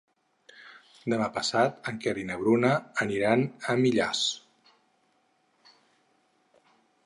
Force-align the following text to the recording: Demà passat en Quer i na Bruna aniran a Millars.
Demà 1.13 1.27
passat 1.35 1.89
en 1.91 1.99
Quer 2.05 2.15
i 2.23 2.25
na 2.31 2.39
Bruna 2.41 2.73
aniran 3.07 3.45
a 3.45 3.77
Millars. 3.85 4.25